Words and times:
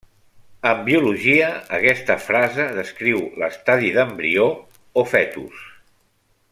En 0.69 0.79
biologia 0.87 1.49
aquesta 1.79 2.15
frase 2.29 2.65
descriu 2.79 3.21
l'estadi 3.43 3.93
d'embrió 3.99 4.49
o 5.03 5.09
fetus. 5.15 5.65